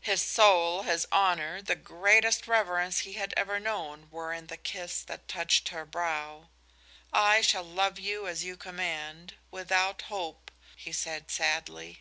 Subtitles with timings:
[0.00, 5.02] His soul, his honor, the greatest reverence he had ever known were in the kiss
[5.02, 6.48] that touched her brow.
[7.12, 12.00] "I shall love you as you command without hope," he said, sadly.